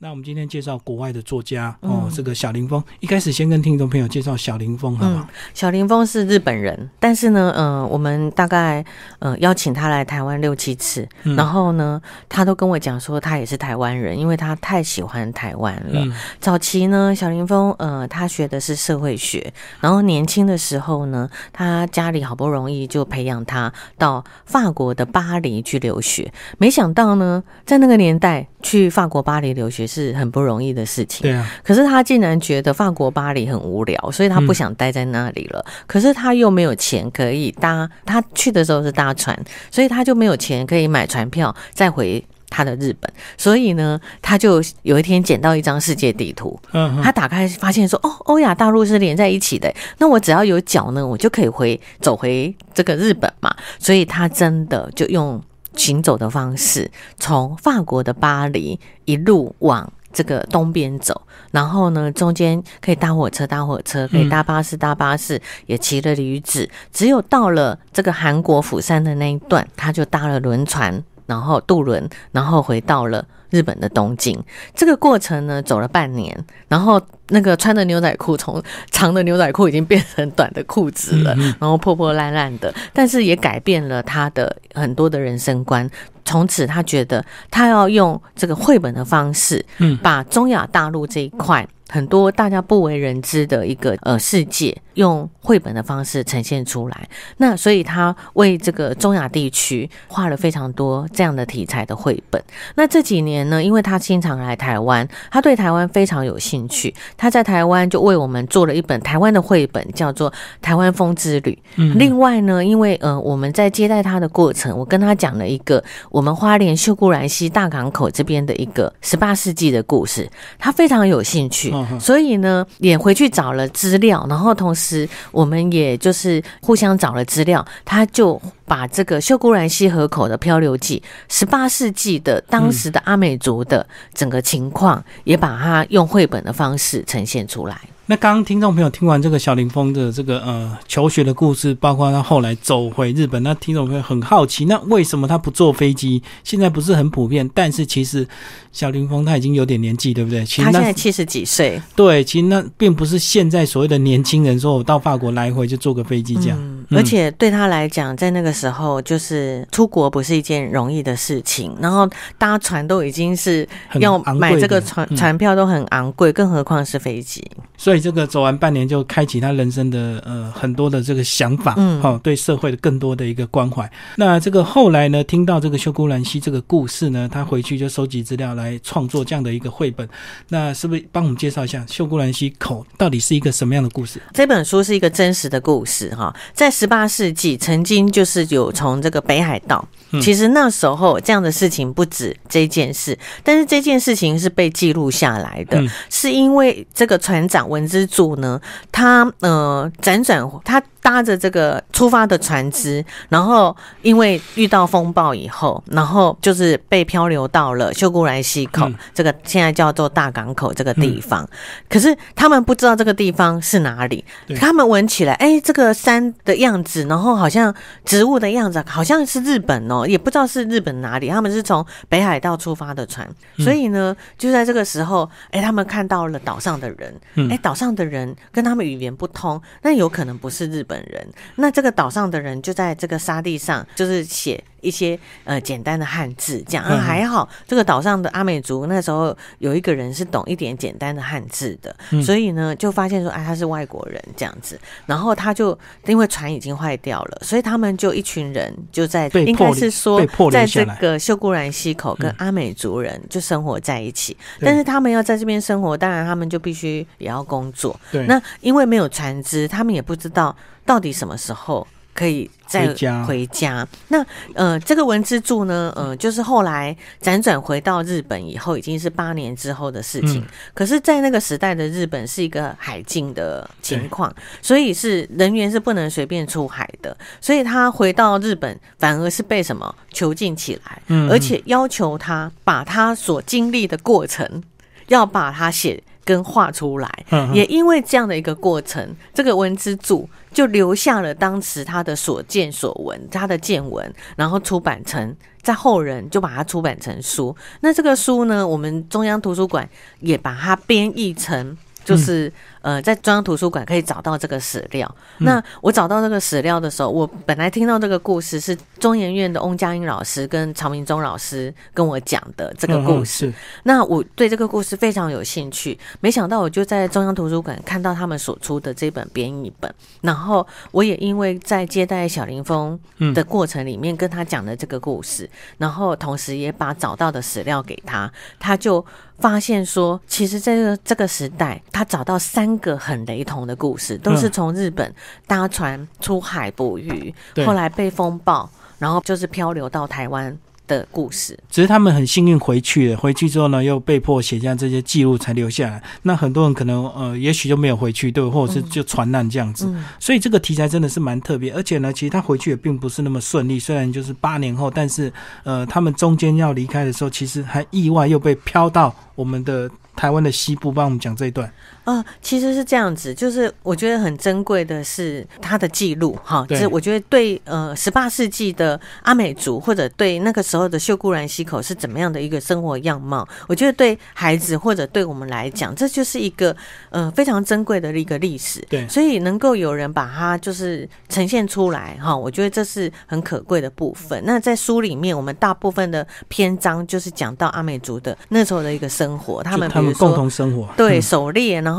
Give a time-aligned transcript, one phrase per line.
[0.00, 2.80] 那我们今天介绍国外的作家哦，这个小林峰。
[3.00, 5.28] 一开始先跟听众朋友介绍小林峰，好吗？
[5.52, 8.84] 小林峰是日本人，但是呢，嗯，我们大概
[9.18, 16.06] 嗯邀请他来台湾六七次，然后呢，他都跟我讲说他也是台湾人，因为他太喜欢台湾了。
[16.38, 29.87] 早期呢，小林峰呃，他学的是社会学，然后年轻的时候呢，他家里好不容易就培养他到法国的巴黎去留学，没想到呢，在那个年代去法国巴黎留学。
[29.88, 31.50] 是很不容易的事情，对啊。
[31.64, 35.64] 可是他竟然觉得法国巴黎很无聊，所以他不想待在那里了。
[35.86, 39.36] 可是他又没有钱可以搭，他去的时候是搭船，
[39.70, 43.10] 所以他就没有钱可以买船票再回他的日本。
[43.36, 55.42] 所以呢，他就有一天捡到一张世界地图，嗯，他打开发现说：“哦，欧亚大陆是连在一起的，那我只要有脚呢，我就可以回走回这个日本嘛。”所以他真的就用。
[55.78, 66.68] 行走的方式，从法国的巴黎一路往这个东边走，然后呢，中间可以搭火车，搭火车可以搭巴士，搭巴士也骑了驴子。
[66.92, 73.24] 只有到了这个韩国釜山的那一段，他就搭了轮船，然后渡轮，然后回到了。
[73.50, 74.38] 日本的东京，
[74.74, 85.88] 这个过程呢走了半年，然后那个穿的牛仔裤从长的牛仔裤已经变成短的裤子了，然后破破烂烂的，但是也改变了他的很多的人生观。
[86.24, 91.66] 从此他觉得他要用这个绘本的方式，嗯，把中亚大陆这一块。
[91.90, 97.08] 很多大家不为人知的一个呃世界，用绘本的方式呈现出来。
[97.38, 102.42] 那所以他为这个中亚地区画了非常多这样的题材的绘本。
[102.74, 106.94] 那这几年呢，因为他经常来台湾，他对台湾非常有兴趣。
[107.18, 110.30] 他在台湾就为我们做了一本台湾的绘本，叫做
[110.62, 111.58] 《台湾风之旅》。
[111.98, 121.74] 另外呢，因为呃我们在接待他的过程，我跟他讲了一个我们花莲秀姑兰溪大港口这边的一个十八世纪的故事，他非常有兴趣。
[121.98, 137.80] 所以呢，也回去找了资料，然后同时我们也就是互相找了资料，他就把这个秀姑兰溪河口的漂流记，十八世纪的当时的阿美族的整个情况，也把它用绘本的方式呈现出来。
[138.10, 146.22] 那刚刚听众朋友听完这个小林峰的这个呃求学的故事，包括他后来走回日本，那听众朋友很好奇，那为什么他不坐飞机？
[146.42, 148.26] 现在不是很普遍，但是其实
[148.72, 150.40] 小林峰他已经有点年纪，对不对？
[150.40, 151.78] 他现在七十几岁。
[151.94, 156.58] 对，其实那并不是现在所谓的年轻人说我到法国来回就坐个飞机这样。
[156.90, 162.08] 而且对他来讲，在那个时候就是出国不是一件容易的事情，然后
[162.38, 163.68] 搭船都已经是
[164.00, 167.46] 要买这个船船票都很昂贵，更何况是飞机。
[167.76, 173.88] 所以这个走完半年就开启他人生的呃很多的这个想法，嗯，好，对社会的更多的一个关怀。
[174.16, 180.08] 那这个后来呢，听到这个修姑兰溪这个故事呢，他回去就收集资料来创作这样的一个绘本。
[180.48, 184.20] 那是不是帮我们介绍一下修姑兰溪口到底是一个什么样的故事？
[184.32, 189.86] 这本书是一个真实的故事哈，在十八世纪曾经就是有从这个北海道，
[190.20, 195.80] 其实那时候这样的事情不止这件事，但是这件事情是被记录下来的，
[196.10, 197.68] 是因为这个船长。
[197.68, 198.60] 文之助呢，
[198.92, 200.82] 他呃辗转他。
[201.00, 211.48] 搭着这个出发的船只，然后因为遇到风暴以后，然后就是被漂流到了秀姑兰溪口这个现在叫做大港口这个地方。
[211.88, 214.24] 可是他们不知道这个地方是哪里，
[214.58, 217.72] 他们闻起来，哎，这个山的样子，然后好像
[218.04, 221.28] 植物的样子，好像是日本哦，也不知道是日本哪里。
[221.28, 223.28] 他们是从北海道出发的船，
[223.58, 227.14] 所以呢，就在这个时候，哎，他们看到了岛上的人，
[227.50, 230.84] 哎，岛上的人跟他们语言不通，那有可能不是日。
[230.88, 231.26] 本人，
[231.56, 237.48] 那这个岛上的人就在这个沙地上，就是写一些呃简单的汉字，这样还好。
[237.66, 244.78] 这个岛上的阿美族那时候有一个人是懂一点简单的汉字的，所以呢就发现说，哎，他是外国人这样子。
[245.06, 254.36] 然后他就因为船已经坏掉了，所以他们就一群人就在应该是说，在这个秀姑兰溪口跟阿美族人就生活在一起。
[254.60, 257.98] 但是他们要在这边生活，当然他们就必须也要工作。
[258.12, 260.54] 对，那因为没有船只，他们也不知道。
[260.84, 261.86] 到底什么时候
[262.18, 262.92] 可以再
[263.24, 263.86] 回家？
[264.08, 265.92] 那呃，这个文之助呢？
[265.94, 270.44] 呃，就是后来辗转回到日本以后，已经是八年之后的事情。
[270.74, 277.16] 可是，在那个时代的日本是一个海禁的情况，所以是人员是不能随便出海的。
[277.40, 281.00] 所以他回到日本，反而是被什么囚禁起来，
[281.30, 284.60] 而且要求他把他所经历的过程
[285.06, 286.02] 要把它写。
[286.28, 287.08] 跟画出来。
[287.54, 297.56] 也因为这样的一个过程，这个文之助就留下了当时他的所见所闻，他的见闻，然后出版成在后人就把它出版成书。
[297.80, 299.88] 那这个书呢，我们中央图书馆
[300.20, 301.74] 也把它编译成。
[302.04, 305.16] 就是呃，在中央图书馆可以找到这个史料。
[305.38, 313.52] 那我找到这个史料的时候，我本来听到这个故事是中研院的翁佳音老师跟曹明忠老师跟我讲的这个故事。
[313.82, 322.98] 那我对这个故事非常有兴趣，没想到我就在中央图书馆看到他们所出的这本编译本，然后我也因为在接待小林峰
[323.34, 325.48] 的过程里面跟他讲的这个故事，
[325.78, 329.04] 然后同时也把找到的史料给他，他就。
[329.38, 335.14] 发现说，其实这个这个时代，他找到三个很雷同的故事，都是从日本
[335.46, 337.34] 搭船出海捕鱼，
[337.64, 338.68] 后来被风暴，
[338.98, 340.54] 然后就是漂流到台湾。
[340.88, 343.16] 的故事，只是他们很幸运回去了。
[343.18, 346.02] 回去之后呢，又被迫写下这些记录才留下来。
[346.22, 349.86] 那很多人可能呃，也许就没有回去，对，或者是就传难这样子。
[350.18, 351.70] 所以这个题材真的是蛮特别。
[351.74, 353.78] 而且呢，其实他回去也并不是那么顺利。
[353.78, 355.30] 虽然就是八年后，但是
[355.62, 359.90] 呃，他们中间要离开的时候，其实还意外又被飘到我们的。
[360.18, 361.72] 台湾的西部，帮我们讲这一段。
[362.08, 376.74] 呃，其实是这样子，就是我觉得很珍贵的是他的记录，哈，就是我觉得对呃十八世纪的阿美族，或者对那个时候的秀姑兰溪口是怎么样的一个生活样貌，我觉得对孩子或者对我们来讲，这就是一个
[377.10, 378.82] 呃非常珍贵的一个历史。
[378.88, 384.42] 对，所以能够有人把它就是呈现出来，哈，我觉得这是很可贵的部分。
[384.46, 389.86] 那在书里面，我们大部分的篇章就是讲到阿美族的那时候的一个生活，他们。
[390.14, 391.97] 共同生活，对狩猎，然后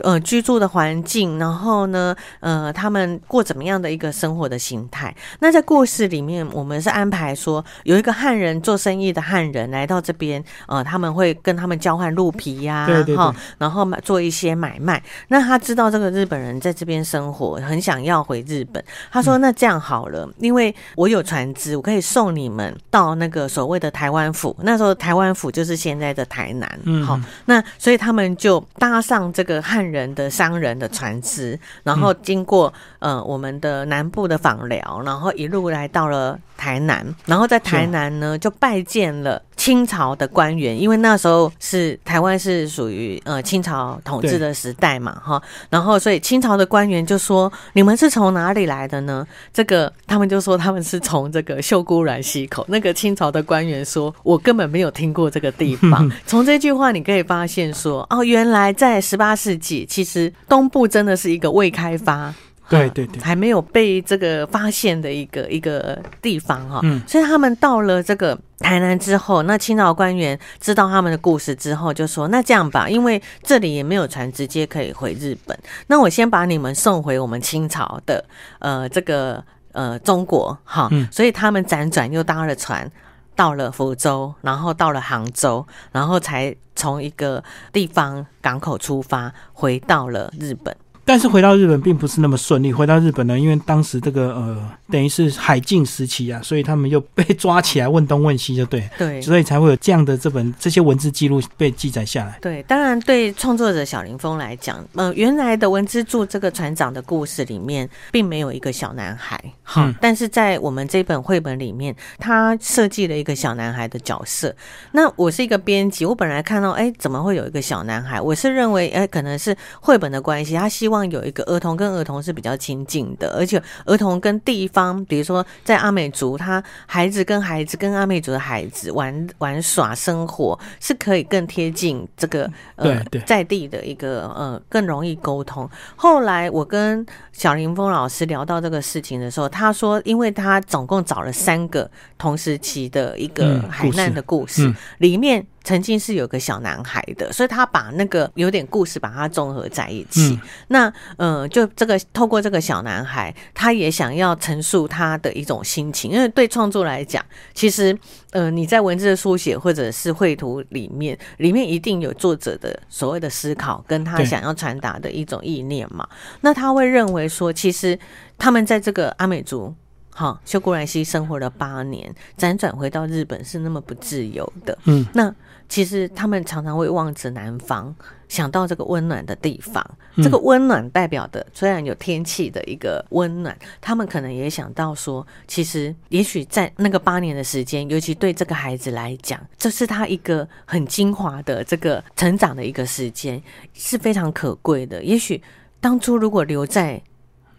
[0.00, 5.14] 呃居住的环境，然后呢呃他们过怎么样的一个生活的形态？
[5.40, 12.86] 那在故事里面，我们是安排说有一个汉人做生意的汉人来到这边，呃他们会跟他们交换鹿皮呀，
[13.16, 15.02] 哈，然后买做一些买卖。
[15.28, 18.82] 那他知道这个日本人在这边生活，很想要回日本。
[19.10, 24.56] 他说：“那这样好了，因为我有船只，我可以送你们到那个所谓的台湾府。
[24.62, 52.64] 那时候台湾府就是现在的台南，嗯，好。”那所以他们就搭上这个汉人的商人的船只，然后经过呃我们的南部的访寮，然后一路来到了台南，然后在台南呢就拜见了清朝的官员，因为那时候是台湾是属于呃清朝统治的时代嘛，哈，然后所以清朝的官员就说：“你们是从哪里来的呢？”这个他们就说他们是从这个秀姑峦溪口。
[52.68, 57.38] 那个清朝的官员说：“我根本没有听过这个地方。” 从这句话你可以发。
[57.38, 62.34] 发现说哦，原来在十八世纪，其实东部真的是一个未开发，
[62.68, 66.80] 对对对，还没有被这个发现的一个一个地方哈。
[66.82, 78.24] 嗯，所以他们到了这个台南之后，那清朝官员知道他们的故事之后，就说那这样吧，因为这里也没有船直接可以回日本，那我先把你们送回我们清朝的
[78.58, 79.42] 呃这个
[79.72, 80.90] 呃中国哈。
[81.10, 82.90] 所以他们辗转又搭了船。
[83.38, 87.40] 到了福州，然后到了杭州，然后才从一个
[87.72, 90.76] 地方港口出发，回到了日本。
[91.08, 92.70] 但是回到日本并不是那么顺利。
[92.70, 102.38] 回到日本呢，因为当时这个呃，等于是海禁时期啊，所以他们又被抓起来问东问西，就对，对，所以才会有这样的这本这些文字记录被记载下来。
[102.42, 114.54] 对，当然对创作者小林峰来讲，呃，原来的文之助这个船长的故事里面，并没有一个小男孩，好，但是在我们这本绘本里面，他设计了一个小男孩的角色。
[114.92, 118.20] 那我是一个编辑，我本来看到，哎，怎么会有一个小男孩？
[118.20, 120.97] 我是认为，哎，可能是绘本的关系，他希望。
[121.10, 135.68] 有一个儿童跟儿童是比较亲近的，而且儿童跟地方，比如说在阿美族，他孩子跟孩子跟阿美族的孩子玩玩耍生活是可以更贴近这个呃在地的一个呃更容易沟通。
[135.96, 145.46] 后来我跟小林峰老师聊到这个事情的时候，他说，因为他总共找了三个同时期的一个海难的故事里面。
[145.68, 150.40] 曾经是有个小男孩的，所以他把那个有点故事把它综合在一起。
[150.68, 156.10] 那呃，就这个透过这个小男孩，他也想要陈述他的一种心情。
[156.10, 157.22] 因为对创作来讲，
[157.52, 157.94] 其实
[158.30, 166.08] 呃，你在文字的书写或者是绘图里面，里面一定有作者的所谓的思考，跟他想要传达的一种意念嘛。
[166.40, 167.98] 那他会认为说，其实
[168.38, 169.74] 他们在这个阿美族。
[170.18, 174.76] 哈，秀姑兰溪生活了八年，辗转回到日本是那么不自由的。
[174.86, 175.32] 嗯，那
[175.68, 177.94] 其实他们常常会望着南方，
[178.26, 179.88] 想到这个温暖的地方。
[180.16, 193.40] 这个温暖代表的虽然有天气的一个温暖，他们可能也想到说，其实也许在那个八年的时间，尤其对这个孩子来讲，这是他一个很精华的这个成长的一个时间，
[193.72, 195.00] 是非常可贵的。
[195.04, 195.40] 也许
[195.80, 197.00] 当初如果留在。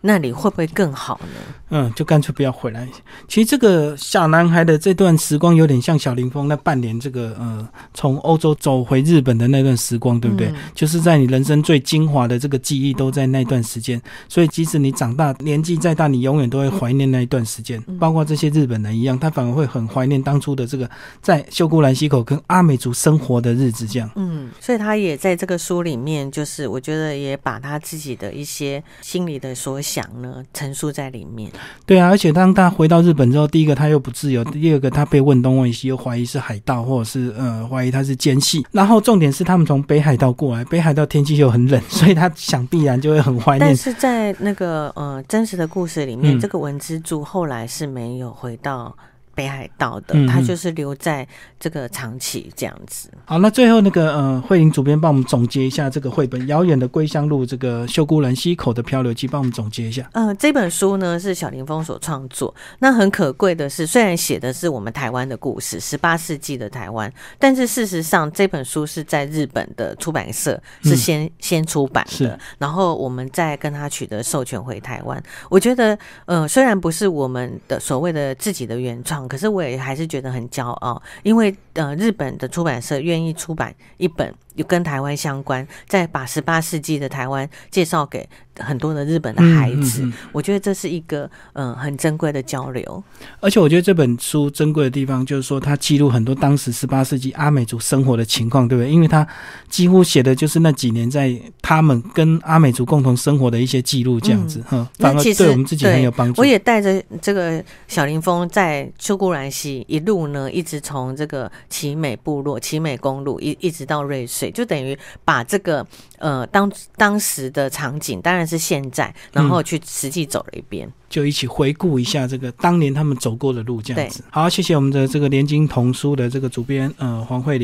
[0.01, 1.53] 那里会不会更好呢？
[1.71, 2.87] 嗯，就干脆不要回来。
[3.27, 10.51] 其实这个小男孩的这段时光有点像小林峰那半年这个呃从欧洲走回日本的那段时光，对不对？
[10.73, 14.01] 就是在你人生最精华的这个记忆都在那段时间。
[14.27, 17.81] 所以即使你长大年纪再大，你永远都会怀念那一段时间。
[17.99, 20.89] 包括这些日本人一样，他反而会很怀念当初的这个
[21.21, 23.85] 在秀姑兰溪口跟阿美族生活的日子。
[23.85, 29.81] 这样，嗯，所以他也在这个书里面，就是我觉得也把他自己的一些心里的所。
[29.89, 31.51] 想呢，陈述在里面。
[31.85, 38.63] 对啊，而且当他回到日本之后，第一个他又不自由，第二个他被问东问西，又怀疑是海盗，或者是呃怀疑他是奸细。
[38.71, 43.59] 然后重点是他们从北海道过来，北海道天气又很冷， 所以他想必然就会很怀念。
[43.59, 48.95] 但是在那个呃真实的故事里面，这个文之助后来是没有回到。
[49.35, 51.27] 北海道的，他就是留在
[51.59, 53.09] 这个长崎这样子。
[53.23, 60.09] 好，那最后那个呃，慧玲主编帮我们总结一下这个绘本《遥远的归乡路》这个秀姑兰溪口的漂流记，帮我们总结一下。
[60.11, 62.53] 嗯，这本书呢是小林峰所创作。
[62.79, 75.21] 那很可贵的是，虽然写的是我们台湾的故事，十八世纪的台湾，但是事实上这本书是在日本的出版社是先先出版的，然后我们再跟他取得授权回台湾。
[75.49, 79.28] 我觉得，呃，虽然不是我们的所谓的自己的原创。
[79.29, 84.33] 可是我也还是觉得很骄傲，因为呃，日本的出版社愿意出版一本。
[84.59, 88.27] 就跟台湾相关，再把十八世纪的台湾介绍给
[88.59, 93.01] 很多的日本的孩子，我觉得这是一个嗯很珍贵的交流。
[93.39, 98.91] 而且我觉得这本书珍贵的地方，就是说它记录很多当时十八世纪阿美族生活的情况，对不对？
[98.91, 99.25] 因为它
[99.69, 106.41] 几乎写的就是那几年在他们跟阿美族共同生活的一些记录，这样子哈，反而对我们自己很有帮助。
[106.41, 114.48] 我也带着这个小林峰在秋姑兰溪一路呢，一直从这个奇美部落、奇美公路一一直到瑞穗。
[114.51, 115.85] 就等于把这个
[116.17, 124.23] 呃当当时的场景，当然是现在，然后去实际走了一遍，就一起回顾一下这个当年他们走过的路，这样子。
[124.29, 127.57] 好，谢谢我们的这个联经童书的这个主编呃黄慧玲。